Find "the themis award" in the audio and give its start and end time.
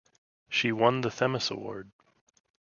1.01-1.91